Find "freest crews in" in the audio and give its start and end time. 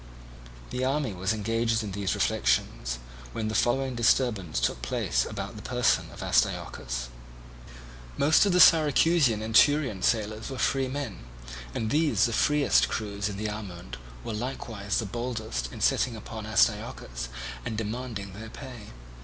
12.33-13.37